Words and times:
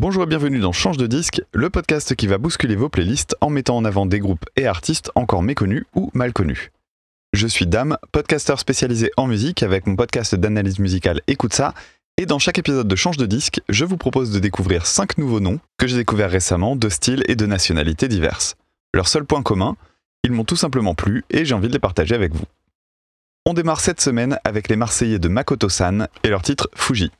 Bonjour 0.00 0.22
et 0.22 0.26
bienvenue 0.26 0.60
dans 0.60 0.72
Change 0.72 0.96
de 0.96 1.06
disque, 1.06 1.42
le 1.52 1.68
podcast 1.68 2.14
qui 2.14 2.26
va 2.26 2.38
bousculer 2.38 2.74
vos 2.74 2.88
playlists 2.88 3.36
en 3.42 3.50
mettant 3.50 3.76
en 3.76 3.84
avant 3.84 4.06
des 4.06 4.18
groupes 4.18 4.46
et 4.56 4.66
artistes 4.66 5.10
encore 5.14 5.42
méconnus 5.42 5.84
ou 5.94 6.10
mal 6.14 6.32
connus. 6.32 6.72
Je 7.34 7.46
suis 7.46 7.66
Dame, 7.66 7.98
podcasteur 8.10 8.58
spécialisé 8.58 9.10
en 9.18 9.26
musique 9.26 9.62
avec 9.62 9.86
mon 9.86 9.96
podcast 9.96 10.34
d'analyse 10.34 10.78
musicale 10.78 11.20
Écoute 11.26 11.52
ça, 11.52 11.74
et 12.16 12.24
dans 12.24 12.38
chaque 12.38 12.56
épisode 12.56 12.88
de 12.88 12.96
Change 12.96 13.18
de 13.18 13.26
disque, 13.26 13.60
je 13.68 13.84
vous 13.84 13.98
propose 13.98 14.30
de 14.30 14.38
découvrir 14.38 14.86
5 14.86 15.18
nouveaux 15.18 15.38
noms 15.38 15.60
que 15.76 15.86
j'ai 15.86 15.98
découverts 15.98 16.30
récemment 16.30 16.76
de 16.76 16.88
styles 16.88 17.22
et 17.28 17.36
de 17.36 17.44
nationalités 17.44 18.08
diverses. 18.08 18.56
Leur 18.94 19.06
seul 19.06 19.26
point 19.26 19.42
commun, 19.42 19.76
ils 20.24 20.32
m'ont 20.32 20.44
tout 20.44 20.56
simplement 20.56 20.94
plu 20.94 21.26
et 21.28 21.44
j'ai 21.44 21.54
envie 21.54 21.68
de 21.68 21.74
les 21.74 21.78
partager 21.78 22.14
avec 22.14 22.34
vous. 22.34 22.46
On 23.44 23.52
démarre 23.52 23.80
cette 23.80 24.00
semaine 24.00 24.38
avec 24.44 24.68
les 24.68 24.76
Marseillais 24.76 25.18
de 25.18 25.28
Makoto-san 25.28 26.08
et 26.24 26.30
leur 26.30 26.40
titre 26.40 26.70
Fuji. 26.74 27.10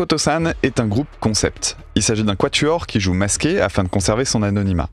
Makoto-san 0.00 0.54
est 0.62 0.80
un 0.80 0.86
groupe 0.86 1.10
concept. 1.20 1.76
Il 1.94 2.02
s'agit 2.02 2.24
d'un 2.24 2.34
quatuor 2.34 2.86
qui 2.86 3.00
joue 3.00 3.12
masqué 3.12 3.60
afin 3.60 3.84
de 3.84 3.90
conserver 3.90 4.24
son 4.24 4.42
anonymat. 4.42 4.88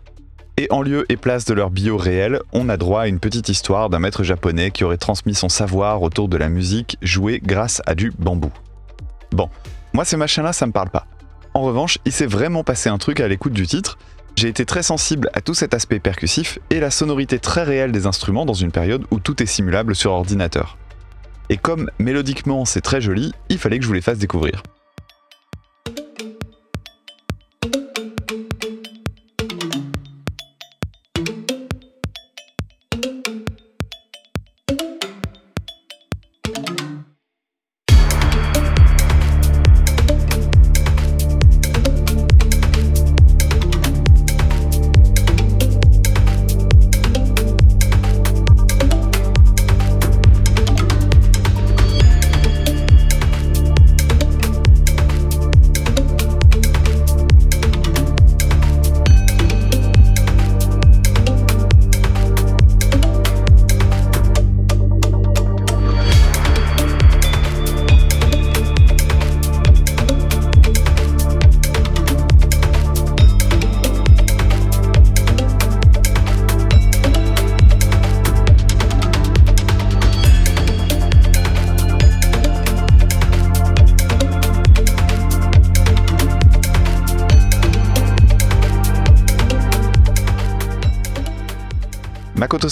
Et 0.58 0.68
en 0.70 0.82
lieu 0.82 1.06
et 1.08 1.16
place 1.16 1.46
de 1.46 1.54
leur 1.54 1.70
bio 1.70 1.96
réel, 1.96 2.42
on 2.52 2.68
a 2.68 2.76
droit 2.76 3.04
à 3.04 3.08
une 3.08 3.22
petite 3.22 3.48
histoire 3.48 3.90
d'un 3.90 4.00
maître 4.00 4.24
japonais 4.24 4.70
qui 4.70 4.84
aurait 4.84 4.98
transmis 4.98 5.34
son 5.34 5.48
savoir 5.48 6.02
autour 6.02 6.28
de 6.28 6.36
la 6.36 6.50
musique 6.50 6.98
jouée 7.02 7.40
grâce 7.42 7.82
à 7.86 7.96
du 7.96 8.12
bambou. 8.20 8.52
Bon, 9.32 9.50
moi 9.94 10.04
ces 10.04 10.18
machins-là, 10.18 10.52
ça 10.52 10.68
me 10.68 10.74
parle 10.74 10.90
pas. 10.90 11.08
En 11.54 11.62
revanche, 11.62 12.00
il 12.04 12.12
s'est 12.12 12.26
vraiment 12.26 12.66
passé 12.66 12.90
un 12.90 12.98
truc 12.98 13.22
à 13.22 13.30
l'écoute 13.30 13.54
du 13.54 13.66
titre. 13.66 13.98
J'ai 14.36 14.50
été 14.50 14.66
très 14.66 14.84
sensible 14.84 15.30
à 15.32 15.40
tout 15.40 15.54
cet 15.54 15.74
aspect 15.74 16.00
percussif 16.00 16.60
et 16.70 16.82
la 16.82 16.92
sonorité 16.92 17.40
très 17.40 17.64
réelle 17.64 17.94
des 17.94 18.08
instruments 18.08 18.46
dans 18.46 18.54
une 18.54 18.74
période 18.74 19.06
où 19.12 19.22
tout 19.22 19.42
est 19.42 19.46
simulable 19.46 19.96
sur 19.96 20.12
ordinateur. 20.12 20.78
Et 21.50 21.56
comme 21.56 21.90
mélodiquement 21.98 22.66
c'est 22.66 22.82
très 22.82 23.00
joli, 23.00 23.32
il 23.48 23.58
fallait 23.58 23.78
que 23.78 23.84
je 23.84 23.88
vous 23.88 23.94
les 23.94 24.02
fasse 24.02 24.18
découvrir. 24.18 24.64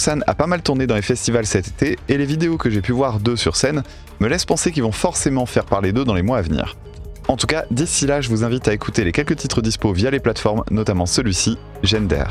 A 0.08 0.34
pas 0.34 0.46
mal 0.46 0.62
tourné 0.62 0.86
dans 0.86 0.94
les 0.94 1.02
festivals 1.02 1.46
cet 1.46 1.66
été 1.66 1.98
et 2.08 2.16
les 2.16 2.26
vidéos 2.26 2.58
que 2.58 2.70
j'ai 2.70 2.80
pu 2.80 2.92
voir 2.92 3.18
d'eux 3.18 3.34
sur 3.34 3.56
scène 3.56 3.82
me 4.20 4.28
laissent 4.28 4.44
penser 4.44 4.70
qu'ils 4.70 4.84
vont 4.84 4.92
forcément 4.92 5.46
faire 5.46 5.64
parler 5.64 5.92
d'eux 5.92 6.04
dans 6.04 6.14
les 6.14 6.22
mois 6.22 6.38
à 6.38 6.42
venir. 6.42 6.76
En 7.28 7.36
tout 7.36 7.48
cas, 7.48 7.64
d'ici 7.72 8.06
là, 8.06 8.20
je 8.20 8.28
vous 8.28 8.44
invite 8.44 8.68
à 8.68 8.72
écouter 8.72 9.02
les 9.02 9.10
quelques 9.10 9.36
titres 9.36 9.62
dispo 9.62 9.92
via 9.92 10.10
les 10.10 10.20
plateformes, 10.20 10.62
notamment 10.70 11.06
celui-ci, 11.06 11.58
Gender. 11.82 12.24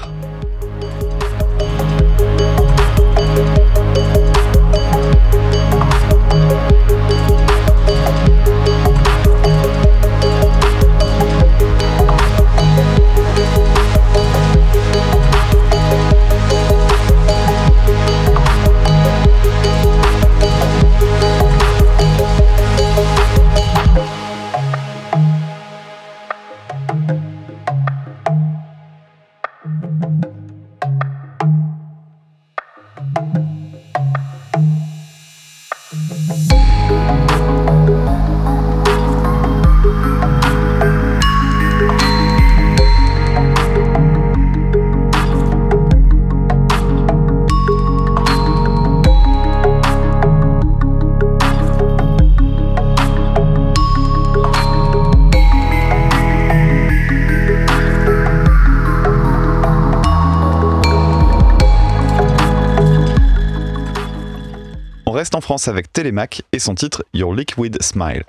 Reste 65.25 65.33
en 65.33 65.41
France 65.41 65.67
avec 65.67 65.91
Télémac 65.91 66.43
et 66.51 66.59
son 66.59 66.75
titre 66.75 67.03
Your 67.15 67.33
Liquid 67.33 67.81
Smile. 67.81 68.23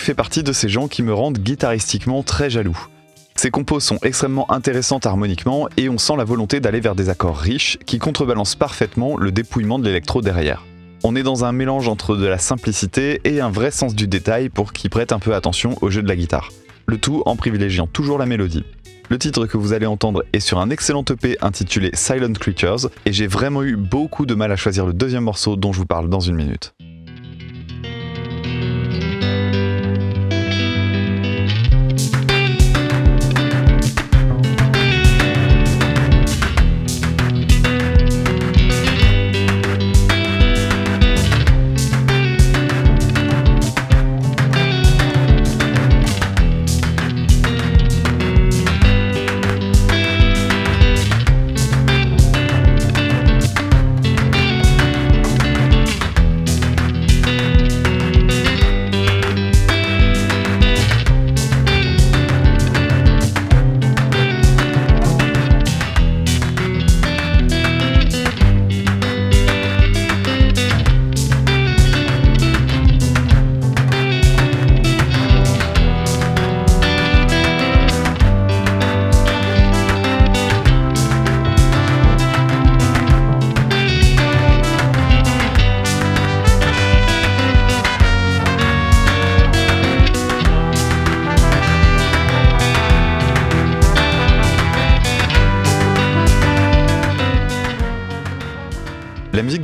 Fait 0.00 0.14
partie 0.14 0.42
de 0.42 0.52
ces 0.54 0.70
gens 0.70 0.88
qui 0.88 1.02
me 1.02 1.12
rendent 1.12 1.38
guitaristiquement 1.38 2.22
très 2.22 2.48
jaloux. 2.48 2.86
Ses 3.36 3.50
compos 3.50 3.80
sont 3.80 3.98
extrêmement 4.02 4.50
intéressantes 4.50 5.04
harmoniquement 5.04 5.68
et 5.76 5.90
on 5.90 5.98
sent 5.98 6.14
la 6.16 6.24
volonté 6.24 6.58
d'aller 6.58 6.80
vers 6.80 6.94
des 6.94 7.10
accords 7.10 7.36
riches 7.36 7.76
qui 7.84 7.98
contrebalancent 7.98 8.54
parfaitement 8.54 9.18
le 9.18 9.30
dépouillement 9.30 9.78
de 9.78 9.84
l'électro 9.84 10.22
derrière. 10.22 10.64
On 11.04 11.14
est 11.16 11.22
dans 11.22 11.44
un 11.44 11.52
mélange 11.52 11.86
entre 11.86 12.16
de 12.16 12.24
la 12.24 12.38
simplicité 12.38 13.20
et 13.24 13.42
un 13.42 13.50
vrai 13.50 13.70
sens 13.70 13.94
du 13.94 14.08
détail 14.08 14.48
pour 14.48 14.72
qui 14.72 14.88
prête 14.88 15.12
un 15.12 15.18
peu 15.18 15.34
attention 15.34 15.76
au 15.82 15.90
jeu 15.90 16.02
de 16.02 16.08
la 16.08 16.16
guitare. 16.16 16.48
Le 16.86 16.96
tout 16.96 17.22
en 17.26 17.36
privilégiant 17.36 17.86
toujours 17.86 18.16
la 18.16 18.26
mélodie. 18.26 18.64
Le 19.10 19.18
titre 19.18 19.44
que 19.44 19.58
vous 19.58 19.74
allez 19.74 19.86
entendre 19.86 20.24
est 20.32 20.40
sur 20.40 20.60
un 20.60 20.70
excellent 20.70 21.04
EP 21.10 21.36
intitulé 21.42 21.90
Silent 21.92 22.32
Creatures 22.32 22.88
et 23.04 23.12
j'ai 23.12 23.26
vraiment 23.26 23.62
eu 23.62 23.76
beaucoup 23.76 24.24
de 24.24 24.34
mal 24.34 24.50
à 24.50 24.56
choisir 24.56 24.86
le 24.86 24.94
deuxième 24.94 25.24
morceau 25.24 25.56
dont 25.56 25.74
je 25.74 25.78
vous 25.78 25.86
parle 25.86 26.08
dans 26.08 26.20
une 26.20 26.36
minute. 26.36 26.72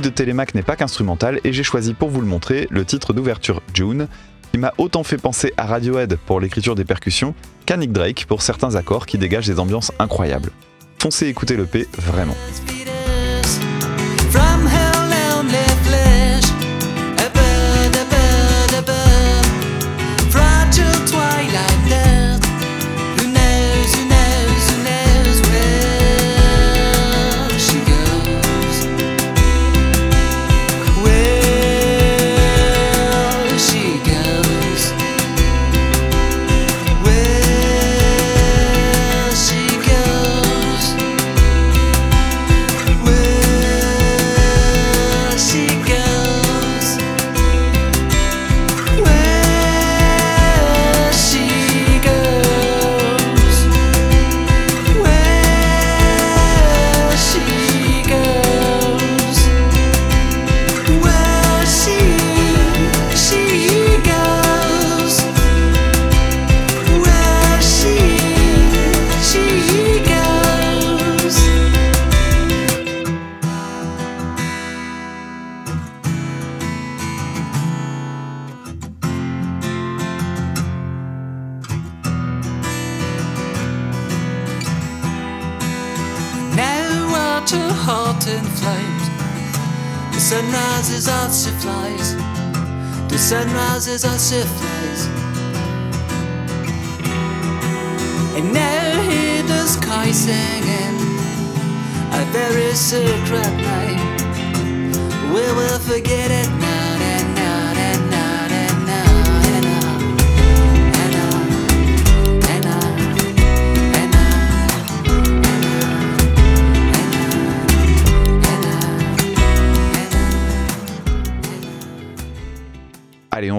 De 0.07 0.13
Télémac 0.13 0.55
n'est 0.55 0.63
pas 0.63 0.75
qu'instrumental 0.75 1.41
et 1.43 1.51
j'ai 1.51 1.63
choisi 1.63 1.93
pour 1.93 2.09
vous 2.09 2.21
le 2.21 2.27
montrer 2.27 2.67
le 2.69 2.85
titre 2.85 3.13
d'ouverture 3.13 3.61
June, 3.73 4.07
qui 4.51 4.57
m'a 4.57 4.73
autant 4.77 5.03
fait 5.03 5.17
penser 5.17 5.53
à 5.57 5.65
Radiohead 5.65 6.17
pour 6.25 6.39
l'écriture 6.39 6.75
des 6.75 6.85
percussions 6.85 7.35
qu'à 7.65 7.77
Nick 7.77 7.91
Drake 7.91 8.25
pour 8.25 8.41
certains 8.41 8.75
accords 8.75 9.05
qui 9.05 9.17
dégagent 9.17 9.47
des 9.47 9.59
ambiances 9.59 9.91
incroyables. 9.99 10.51
Foncez 10.99 11.27
écouter 11.27 11.57
le 11.57 11.65
P, 11.65 11.87
vraiment. 11.97 12.35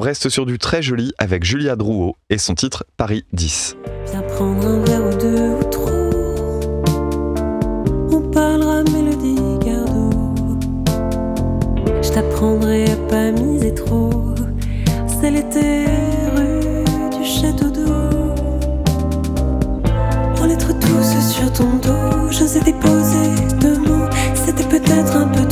Reste 0.09 0.31
sur 0.31 0.47
du 0.47 0.57
très 0.57 0.81
joli 0.81 1.13
avec 1.19 1.45
Julia 1.45 1.77
Drouot 1.77 2.17
et 2.31 2.39
son 2.39 2.55
titre 2.55 2.87
Paris 2.97 3.27
10. 3.35 3.77
Viens 4.11 4.23
prendre 4.23 4.67
un 4.67 4.83
verre 4.83 5.05
ou 5.05 5.15
deux 5.19 5.49
ou 5.51 5.65
trop. 5.65 5.91
On 8.11 8.23
parlera 8.31 8.85
mélodie 8.85 9.37
gardo. 9.63 10.09
Je 12.03 12.09
t'apprendrai 12.09 12.85
à 12.91 12.97
pas 13.11 13.31
miser 13.33 13.75
trop. 13.75 14.35
C'est 15.21 15.31
l'été 15.31 15.85
rue 16.35 17.19
du 17.19 17.25
château 17.27 17.69
d'eau. 17.69 18.33
En 20.41 20.47
lettres 20.47 20.73
douces 20.73 21.33
sur 21.35 21.53
ton 21.53 21.77
dos, 21.85 22.31
je 22.31 22.47
sais 22.47 22.61
déposer 22.61 23.29
deux 23.61 23.77
mots. 23.77 24.09
C'était 24.35 24.65
peut-être 24.65 25.17
un 25.17 25.29
peu 25.29 25.48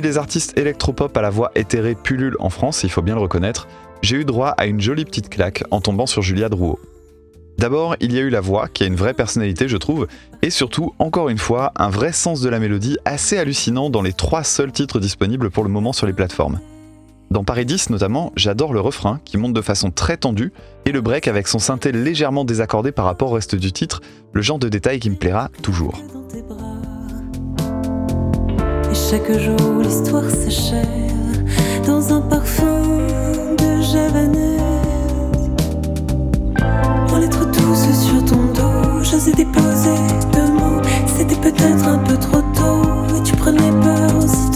les 0.00 0.18
artistes 0.18 0.58
électropop 0.58 1.16
à 1.16 1.22
la 1.22 1.30
voix 1.30 1.50
éthérée 1.54 1.94
pullulent 1.94 2.36
en 2.38 2.50
France, 2.50 2.82
il 2.84 2.90
faut 2.90 3.02
bien 3.02 3.14
le 3.14 3.20
reconnaître, 3.20 3.68
j'ai 4.02 4.16
eu 4.16 4.24
droit 4.24 4.48
à 4.50 4.66
une 4.66 4.80
jolie 4.80 5.04
petite 5.04 5.28
claque 5.28 5.64
en 5.70 5.80
tombant 5.80 6.06
sur 6.06 6.22
Julia 6.22 6.48
Drouot. 6.48 6.78
D'abord, 7.58 7.94
il 8.00 8.14
y 8.14 8.18
a 8.18 8.22
eu 8.22 8.30
la 8.30 8.40
voix, 8.40 8.68
qui 8.68 8.84
a 8.84 8.86
une 8.86 8.96
vraie 8.96 9.12
personnalité, 9.12 9.68
je 9.68 9.76
trouve, 9.76 10.06
et 10.40 10.48
surtout, 10.48 10.94
encore 10.98 11.28
une 11.28 11.38
fois, 11.38 11.72
un 11.76 11.90
vrai 11.90 12.12
sens 12.12 12.40
de 12.40 12.48
la 12.48 12.58
mélodie 12.58 12.96
assez 13.04 13.36
hallucinant 13.36 13.90
dans 13.90 14.00
les 14.00 14.14
trois 14.14 14.44
seuls 14.44 14.72
titres 14.72 14.98
disponibles 14.98 15.50
pour 15.50 15.64
le 15.64 15.68
moment 15.68 15.92
sur 15.92 16.06
les 16.06 16.14
plateformes. 16.14 16.60
Dans 17.30 17.44
Paris 17.44 17.66
10 17.66 17.90
notamment, 17.90 18.32
j'adore 18.34 18.72
le 18.72 18.80
refrain 18.80 19.20
qui 19.24 19.36
monte 19.36 19.52
de 19.52 19.62
façon 19.62 19.90
très 19.90 20.16
tendue 20.16 20.52
et 20.84 20.90
le 20.90 21.00
break 21.00 21.28
avec 21.28 21.46
son 21.46 21.60
synthé 21.60 21.92
légèrement 21.92 22.44
désaccordé 22.44 22.90
par 22.90 23.04
rapport 23.04 23.30
au 23.30 23.34
reste 23.34 23.54
du 23.54 23.70
titre, 23.70 24.00
le 24.32 24.42
genre 24.42 24.58
de 24.58 24.68
détail 24.68 24.98
qui 24.98 25.10
me 25.10 25.16
plaira 25.16 25.50
toujours. 25.62 26.02
Chaque 29.10 29.32
jour 29.40 29.80
l'histoire 29.82 30.30
s'achève 30.30 30.84
dans 31.84 32.14
un 32.14 32.20
parfum 32.20 32.80
de 33.58 33.82
javanaise. 33.82 34.60
En 37.12 37.18
lettres 37.18 37.46
douces 37.46 37.90
sur 38.06 38.24
ton 38.24 38.44
dos, 38.54 39.02
j'osais 39.02 39.32
déposer 39.32 39.96
deux 40.32 40.52
mots. 40.52 40.80
C'était 41.08 41.34
peut-être 41.34 41.88
un 41.88 41.98
peu 41.98 42.16
trop 42.18 42.42
tôt 42.54 43.16
et 43.16 43.22
tu 43.24 43.34
prenais 43.34 43.72
peur 43.82 44.16
aussitôt. 44.16 44.49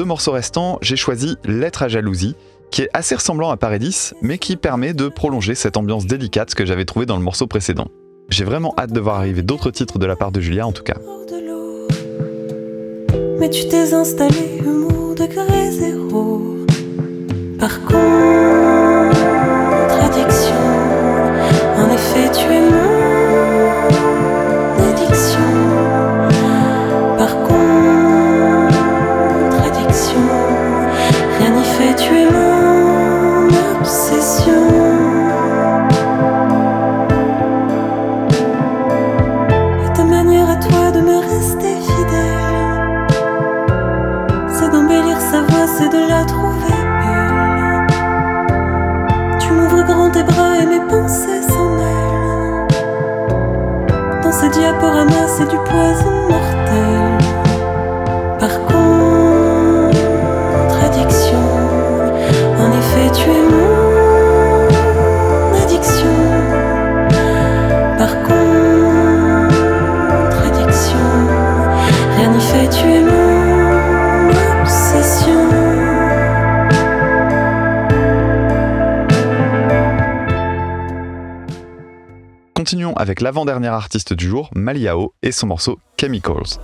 Deux 0.00 0.06
morceaux 0.06 0.32
restants, 0.32 0.78
j'ai 0.80 0.96
choisi 0.96 1.36
Lettre 1.44 1.82
à 1.82 1.88
jalousie, 1.88 2.34
qui 2.70 2.80
est 2.80 2.88
assez 2.94 3.14
ressemblant 3.14 3.50
à 3.50 3.58
Paradis, 3.58 4.12
mais 4.22 4.38
qui 4.38 4.56
permet 4.56 4.94
de 4.94 5.08
prolonger 5.08 5.54
cette 5.54 5.76
ambiance 5.76 6.06
délicate 6.06 6.54
que 6.54 6.64
j'avais 6.64 6.86
trouvée 6.86 7.04
dans 7.04 7.18
le 7.18 7.22
morceau 7.22 7.46
précédent. 7.46 7.88
J'ai 8.30 8.44
vraiment 8.44 8.72
hâte 8.78 8.92
de 8.92 9.00
voir 9.00 9.16
arriver 9.16 9.42
d'autres 9.42 9.70
titres 9.70 9.98
de 9.98 10.06
la 10.06 10.16
part 10.16 10.32
de 10.32 10.40
Julia 10.40 10.66
en 10.66 10.72
tout 10.72 10.84
cas. 10.84 10.96
Avec 83.00 83.22
l'avant-dernière 83.22 83.72
artiste 83.72 84.12
du 84.12 84.28
jour, 84.28 84.50
Maliao, 84.54 85.14
et 85.22 85.32
son 85.32 85.46
morceau 85.46 85.78
Chemicals. 85.98 86.58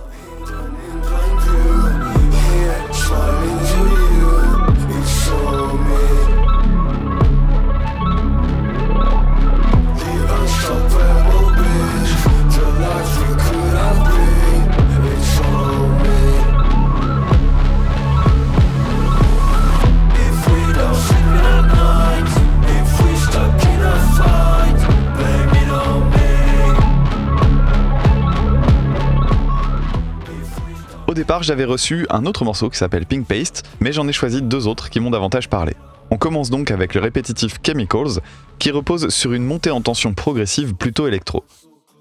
J'avais 31.43 31.65
reçu 31.65 32.05
un 32.09 32.25
autre 32.25 32.45
morceau 32.45 32.69
qui 32.69 32.77
s'appelle 32.77 33.05
Pink 33.05 33.25
Paste, 33.25 33.63
mais 33.79 33.91
j'en 33.91 34.07
ai 34.07 34.13
choisi 34.13 34.41
deux 34.41 34.67
autres 34.67 34.89
qui 34.89 34.99
m'ont 34.99 35.11
davantage 35.11 35.49
parlé. 35.49 35.73
On 36.09 36.17
commence 36.17 36.49
donc 36.49 36.71
avec 36.71 36.93
le 36.93 37.01
répétitif 37.01 37.57
Chemicals, 37.65 38.21
qui 38.59 38.71
repose 38.71 39.09
sur 39.09 39.33
une 39.33 39.43
montée 39.43 39.71
en 39.71 39.81
tension 39.81 40.13
progressive 40.13 40.73
plutôt 40.73 41.07
électro. 41.07 41.43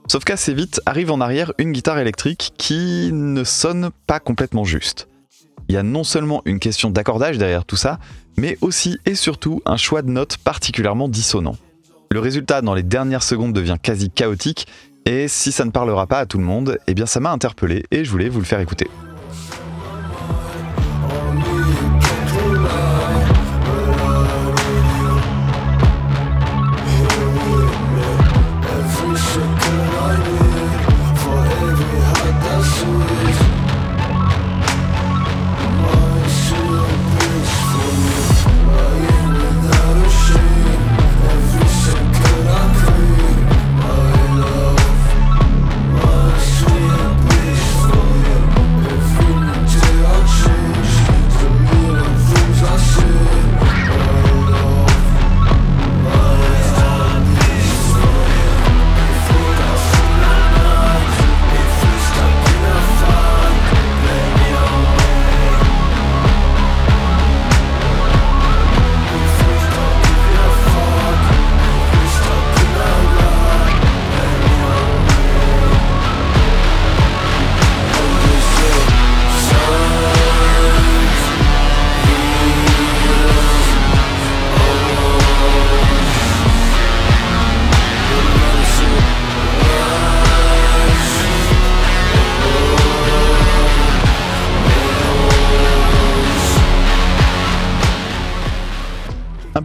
Sauf 0.08 0.24
qu'assez 0.24 0.54
vite 0.54 0.80
arrive 0.86 1.10
en 1.10 1.20
arrière 1.20 1.52
une 1.58 1.72
guitare 1.72 1.98
électrique 1.98 2.52
qui 2.56 3.10
ne 3.12 3.42
sonne 3.42 3.90
pas 4.06 4.20
complètement 4.20 4.64
juste. 4.64 5.08
Il 5.68 5.74
y 5.74 5.78
a 5.78 5.82
non 5.82 6.04
seulement 6.04 6.42
une 6.44 6.60
question 6.60 6.90
d'accordage 6.90 7.38
derrière 7.38 7.64
tout 7.64 7.76
ça, 7.76 7.98
mais 8.36 8.56
aussi 8.60 8.98
et 9.04 9.16
surtout 9.16 9.62
un 9.66 9.76
choix 9.76 10.02
de 10.02 10.10
notes 10.10 10.36
particulièrement 10.36 11.08
dissonant. 11.08 11.56
Le 12.12 12.20
résultat 12.20 12.62
dans 12.62 12.74
les 12.74 12.84
dernières 12.84 13.24
secondes 13.24 13.52
devient 13.52 13.76
quasi 13.82 14.10
chaotique, 14.10 14.68
et 15.06 15.26
si 15.26 15.50
ça 15.50 15.64
ne 15.64 15.70
parlera 15.70 16.06
pas 16.06 16.20
à 16.20 16.26
tout 16.26 16.38
le 16.38 16.44
monde, 16.44 16.78
eh 16.86 16.94
bien 16.94 17.06
ça 17.06 17.18
m'a 17.18 17.32
interpellé 17.32 17.84
et 17.90 18.04
je 18.04 18.10
voulais 18.10 18.28
vous 18.28 18.38
le 18.38 18.44
faire 18.44 18.60
écouter. 18.60 18.88
Un 19.36 19.65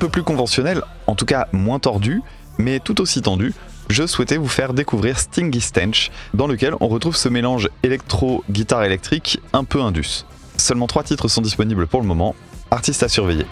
peu 0.02 0.10
plus 0.10 0.24
conventionnel, 0.24 0.82
en 1.06 1.14
tout 1.14 1.26
cas 1.26 1.48
moins 1.52 1.78
tordu, 1.78 2.24
mais 2.58 2.80
tout 2.80 3.02
aussi 3.02 3.22
tendu, 3.22 3.54
je 3.88 4.08
souhaitais 4.08 4.38
vous 4.38 4.48
faire 4.48 4.74
découvrir 4.74 5.20
Stingy 5.20 5.62
Stench, 5.62 6.10
dans 6.34 6.48
lequel 6.48 6.74
on 6.80 6.88
retrouve 6.88 7.16
ce 7.16 7.30
mélange 7.30 7.70
électro-guitare 7.84 8.84
électrique 8.84 9.40
un 9.54 9.64
peu 9.64 9.80
indus. 9.80 10.26
Seulement 10.58 10.88
trois 10.88 11.04
titres 11.04 11.28
sont 11.28 11.42
disponibles 11.42 11.86
pour 11.86 12.02
le 12.02 12.08
moment, 12.08 12.34
artistes 12.72 13.04
à 13.04 13.10
surveiller. 13.10 13.46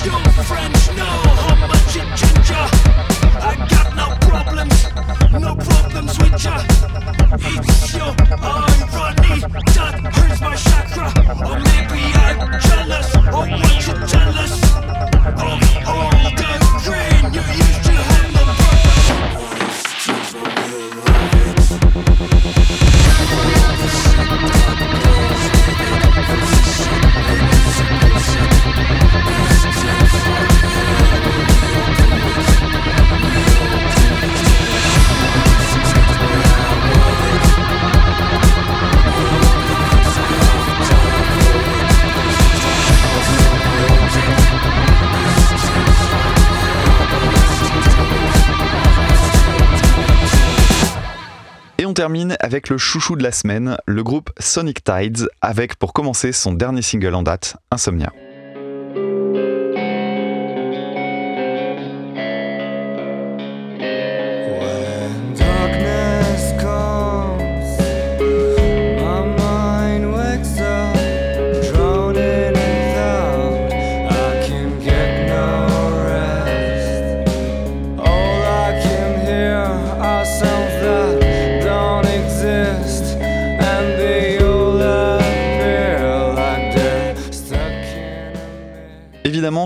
French, 0.00 0.96
no, 0.96 1.04
how 1.04 1.66
much 1.66 1.92
ginger? 1.92 2.89
Termine 52.00 52.34
avec 52.40 52.70
le 52.70 52.78
chouchou 52.78 53.14
de 53.14 53.22
la 53.22 53.30
semaine, 53.30 53.76
le 53.84 54.02
groupe 54.02 54.30
Sonic 54.38 54.82
Tides, 54.82 55.28
avec 55.42 55.76
pour 55.76 55.92
commencer 55.92 56.32
son 56.32 56.54
dernier 56.54 56.80
single 56.80 57.14
en 57.14 57.22
date, 57.22 57.58
Insomnia. 57.70 58.10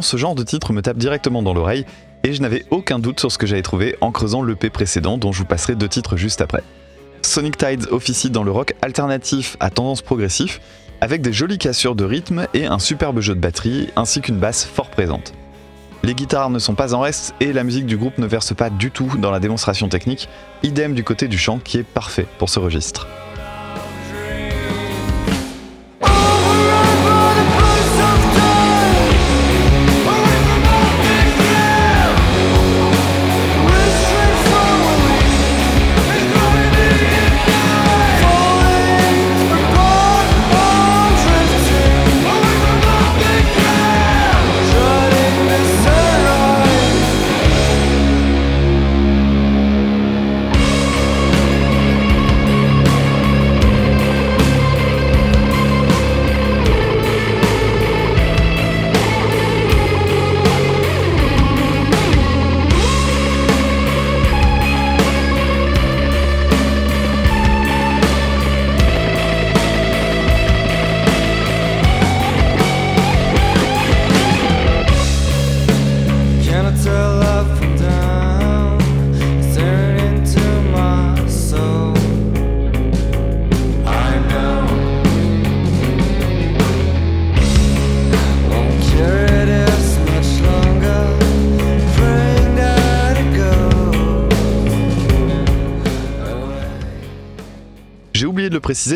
Ce 0.01 0.17
genre 0.17 0.35
de 0.35 0.43
titre 0.43 0.73
me 0.73 0.81
tape 0.81 0.97
directement 0.97 1.43
dans 1.43 1.53
l'oreille, 1.53 1.85
Et 2.27 2.33
je 2.33 2.41
n'avais 2.41 2.65
aucun 2.71 2.99
doute 2.99 3.21
sur 3.21 3.31
ce 3.31 3.37
que 3.37 3.47
j'avais 3.47 3.61
trouvé 3.61 3.97
en 4.01 4.11
creusant 4.11 4.43
l'EP 4.43 4.71
précédent 4.71 5.19
dont 5.19 5.31
je 5.31 5.41
vous 5.41 5.45
passerai 5.45 5.75
deux 5.75 5.89
titres 5.89 6.17
juste 6.17 6.41
après. 6.41 6.63
Sonic 7.21 7.59
Tides 7.59 7.89
officie 7.91 8.31
dans 8.31 8.45
le 8.45 8.51
rock 8.51 8.75
alternatif 8.81 9.59
à 9.61 9.69
tendance 9.69 10.01
progressif, 10.01 10.63
avec 11.03 11.21
des 11.21 11.35
jolies 11.35 11.59
cassures 11.59 11.95
de 11.95 12.05
rythme 12.05 12.47
et 12.55 12.65
un 12.65 12.79
superbe 12.79 13.21
jeu 13.21 13.35
de 13.35 13.41
batterie, 13.41 13.91
ainsi 13.95 14.23
qu'une 14.23 14.39
basse 14.39 14.65
fort 14.65 14.89
présente. 14.89 15.35
Les 16.03 16.15
guitares 16.15 16.49
ne 16.49 16.59
sont 16.59 16.75
pas 16.75 16.95
en 16.95 17.01
reste 17.01 17.35
et 17.41 17.53
la 17.53 17.63
musique 17.63 17.87
du 17.87 17.99
groupe 17.99 18.17
ne 18.17 18.27
verse 18.27 18.55
pas 18.55 18.71
du 18.71 18.91
tout 18.91 19.11
dans 19.19 19.31
la 19.31 19.41
démonstration 19.41 19.91
technique, 19.91 20.31
idem 20.63 20.95
du 20.95 21.05
côté 21.05 21.29
du 21.29 21.37
chant 21.37 21.59
qui 21.59 21.77
est 21.77 21.83
parfait 21.83 22.27
pour 22.39 22.49
ce 22.49 22.59
registre. 22.59 23.07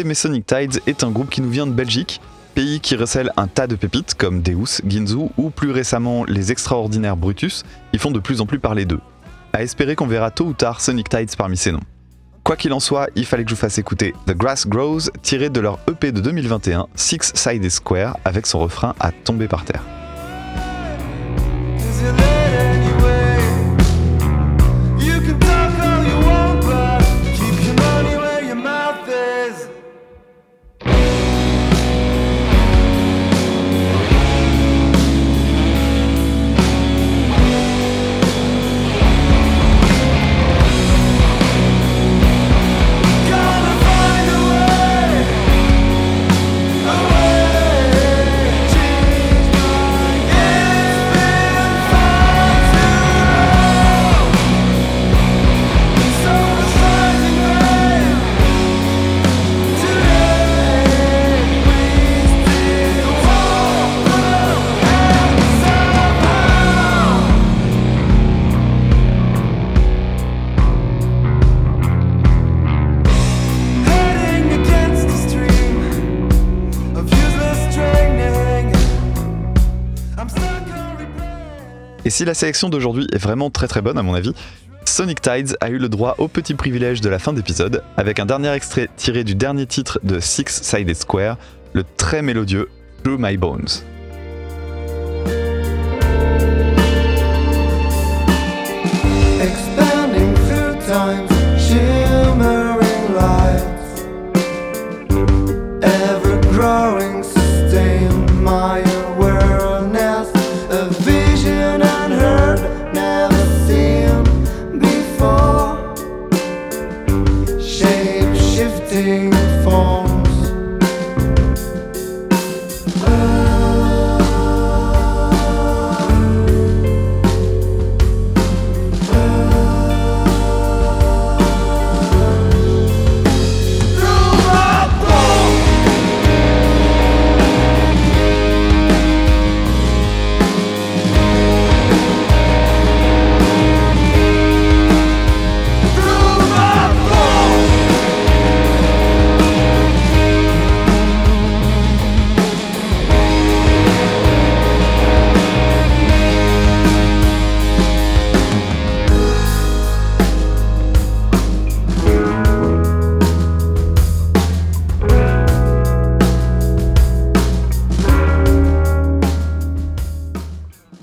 Mais 0.04 0.14
Sonic 0.14 0.44
Tides 0.44 0.80
est 0.88 1.04
un 1.04 1.10
groupe 1.10 1.30
qui 1.30 1.40
nous 1.40 1.50
vient 1.50 1.66
de 1.66 1.72
Belgique, 1.72 2.20
pays 2.56 2.80
qui 2.80 2.96
recèle 2.96 3.32
un 3.36 3.46
tas 3.46 3.68
de 3.68 3.76
pépites 3.76 4.14
comme 4.14 4.42
Deus, 4.42 4.82
Ginzu 4.84 5.28
ou 5.36 5.50
plus 5.50 5.70
récemment 5.70 6.24
les 6.24 6.50
extraordinaires 6.50 7.16
Brutus, 7.16 7.62
qui 7.92 7.98
font 7.98 8.10
de 8.10 8.18
plus 8.18 8.40
en 8.40 8.46
plus 8.46 8.58
parler 8.58 8.86
d'eux. 8.86 9.00
À 9.52 9.62
espérer 9.62 9.94
qu'on 9.94 10.08
verra 10.08 10.32
tôt 10.32 10.46
ou 10.46 10.52
tard 10.52 10.80
Sonic 10.80 11.08
Tides 11.08 11.36
parmi 11.36 11.56
ces 11.56 11.70
noms. 11.70 11.84
Quoi 12.42 12.56
qu'il 12.56 12.72
en 12.72 12.80
soit, 12.80 13.08
il 13.14 13.24
fallait 13.24 13.44
que 13.44 13.50
je 13.50 13.54
vous 13.54 13.60
fasse 13.60 13.78
écouter 13.78 14.14
The 14.26 14.32
Grass 14.32 14.66
Grows, 14.66 15.10
tiré 15.22 15.48
de 15.48 15.60
leur 15.60 15.78
EP 15.88 16.10
de 16.10 16.20
2021, 16.20 16.88
Six 16.96 17.32
Sided 17.34 17.70
Square, 17.70 18.16
avec 18.24 18.46
son 18.46 18.58
refrain 18.58 18.96
à 18.98 19.12
tomber 19.12 19.46
par 19.46 19.64
terre. 19.64 19.84
Si 82.18 82.24
la 82.24 82.34
sélection 82.34 82.68
d'aujourd'hui 82.68 83.06
est 83.12 83.18
vraiment 83.18 83.48
très 83.48 83.68
très 83.68 83.80
bonne 83.80 83.96
à 83.96 84.02
mon 84.02 84.12
avis, 84.12 84.32
Sonic 84.84 85.20
Tides 85.20 85.56
a 85.60 85.70
eu 85.70 85.78
le 85.78 85.88
droit 85.88 86.16
au 86.18 86.26
petit 86.26 86.54
privilège 86.54 87.00
de 87.00 87.08
la 87.08 87.20
fin 87.20 87.32
d'épisode, 87.32 87.84
avec 87.96 88.18
un 88.18 88.26
dernier 88.26 88.50
extrait 88.50 88.88
tiré 88.96 89.22
du 89.22 89.36
dernier 89.36 89.66
titre 89.66 90.00
de 90.02 90.18
Six 90.18 90.46
Sided 90.48 90.96
Square, 90.96 91.36
le 91.74 91.84
très 91.96 92.22
mélodieux 92.22 92.70
Through 93.04 93.20
My 93.20 93.36
Bones. 93.36 93.68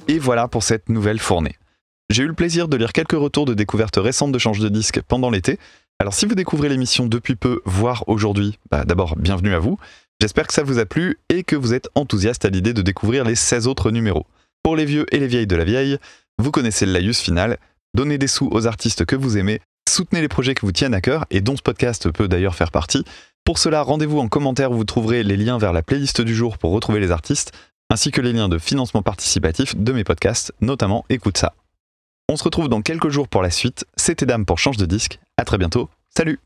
Et 0.08 0.20
voilà 0.20 0.48
pour 0.48 0.62
cette 0.62 0.90
nouvelle 0.90 1.18
fournée. 1.18 1.56
J'ai 2.12 2.24
eu 2.24 2.28
le 2.28 2.34
plaisir 2.34 2.68
de 2.68 2.78
lire 2.78 2.94
quelques 2.94 3.14
retours 3.14 3.46
de 3.46 3.56
découvertes 3.56 3.98
récentes 3.98 4.32
de 4.32 4.38
change 4.38 4.60
de 4.60 4.70
disque 4.70 5.02
pendant 5.02 5.32
l'été. 5.32 5.58
Alors 5.98 6.14
si 6.14 6.28
vous 6.28 6.36
découvrez 6.36 6.70
l'émission 6.70 7.08
depuis 7.08 7.36
peu, 7.36 7.62
voire 7.66 8.04
aujourd'hui, 8.08 8.60
bah, 8.70 8.86
d'abord 8.86 9.16
bienvenue 9.16 9.56
à 9.56 9.60
vous. 9.60 9.80
J'espère 10.22 10.46
que 10.46 10.54
ça 10.54 10.62
vous 10.62 10.78
a 10.78 10.86
plu 10.86 11.18
et 11.30 11.44
que 11.44 11.56
vous 11.56 11.74
êtes 11.74 11.90
enthousiaste 11.96 12.46
à 12.46 12.50
l'idée 12.50 12.74
de 12.74 12.84
découvrir 12.84 13.24
les 13.24 13.34
16 13.34 13.68
autres 13.68 13.90
numéros. 13.90 14.28
Pour 14.62 14.76
les 14.76 14.86
vieux 14.86 15.08
et 15.12 15.20
les 15.20 15.28
vieilles 15.28 15.48
de 15.48 15.56
la 15.56 15.64
vieille, 15.64 15.98
vous 16.38 16.52
connaissez 16.52 16.86
le 16.86 16.92
laïus 16.92 17.20
final, 17.20 17.58
donnez 17.96 18.20
des 18.20 18.28
sous 18.28 18.48
aux 18.52 18.68
artistes 18.68 19.06
que 19.06 19.16
vous 19.16 19.38
aimez, 19.38 19.60
soutenez 19.90 20.22
les 20.22 20.28
projets 20.28 20.54
qui 20.54 20.68
vous 20.68 20.72
tiennent 20.72 20.94
à 20.94 21.02
cœur 21.02 21.26
et 21.32 21.42
dont 21.42 21.58
ce 21.58 21.64
podcast 21.64 22.12
peut 22.12 22.28
d'ailleurs 22.28 22.56
faire 22.56 22.72
partie. 22.72 23.04
Pour 23.44 23.58
cela, 23.58 23.82
rendez-vous 23.82 24.20
en 24.20 24.28
commentaire 24.28 24.72
où 24.72 24.76
vous 24.76 24.86
trouverez 24.86 25.24
les 25.24 25.38
liens 25.38 25.58
vers 25.58 25.74
la 25.74 25.82
playlist 25.82 26.22
du 26.22 26.36
jour 26.36 26.60
pour 26.60 26.72
retrouver 26.72 27.00
les 27.00 27.12
artistes, 27.12 27.52
ainsi 27.90 28.12
que 28.12 28.22
les 28.22 28.34
liens 28.34 28.50
de 28.50 28.58
financement 28.58 29.02
participatif 29.02 29.76
de 29.76 29.92
mes 29.92 30.04
podcasts, 30.04 30.54
notamment 30.62 31.06
Écoute 31.10 31.38
ça. 31.38 31.54
On 32.30 32.38
se 32.38 32.44
retrouve 32.44 32.70
dans 32.70 32.82
quelques 32.82 33.10
jours 33.10 33.28
pour 33.28 33.44
la 33.44 33.52
suite. 33.52 33.86
C'était 33.96 34.26
Dame 34.26 34.46
pour 34.46 34.58
Change 34.58 34.78
de 34.78 34.86
disque. 34.86 35.20
À 35.38 35.46
très 35.46 35.58
bientôt. 35.58 35.90
Salut 36.18 36.40